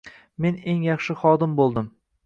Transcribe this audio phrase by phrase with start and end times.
[0.45, 1.97] "Men eng yaxshi xodim bo‘ldim.